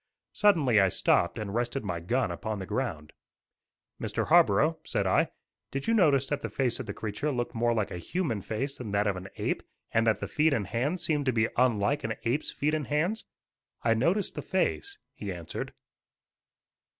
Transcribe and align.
Suddenly 0.33 0.79
I 0.81 0.87
stopped 0.89 1.37
and 1.37 1.53
rested 1.53 1.85
my 1.85 1.99
gun 1.99 2.31
upon 2.31 2.57
the 2.57 2.65
ground. 2.65 3.13
"Mr. 4.01 4.25
Harborough," 4.29 4.79
said 4.83 5.05
I, 5.05 5.29
"did 5.69 5.85
you 5.85 5.93
notice 5.93 6.25
that 6.29 6.41
the 6.41 6.49
face 6.49 6.79
of 6.79 6.87
the 6.87 6.93
creature 6.95 7.31
looked 7.31 7.53
more 7.53 7.71
like 7.71 7.91
a 7.91 7.99
human 7.99 8.41
face 8.41 8.79
than 8.79 8.93
that 8.93 9.05
of 9.05 9.15
an 9.15 9.29
ape, 9.35 9.61
and 9.91 10.07
that 10.07 10.19
the 10.19 10.27
feet 10.27 10.55
and 10.55 10.65
hands 10.65 11.05
seemed 11.05 11.27
to 11.27 11.31
be 11.33 11.49
unlike 11.55 12.03
an 12.03 12.15
ape's 12.23 12.49
feet 12.49 12.73
and 12.73 12.87
hands?" 12.87 13.25
"I 13.83 13.93
noticed 13.93 14.33
the 14.33 14.41
face," 14.41 14.97
he 15.13 15.31
answered. 15.31 15.71